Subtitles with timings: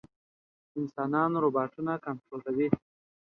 [0.79, 2.67] انسانان روباټونه کنټرولوي.